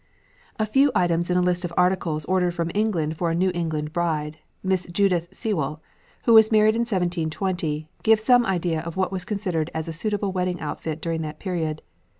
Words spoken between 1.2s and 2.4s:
in a list of articles